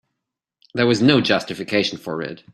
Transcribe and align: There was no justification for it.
There 0.73 0.87
was 0.87 0.99
no 0.99 1.21
justification 1.21 1.99
for 1.99 2.23
it. 2.23 2.43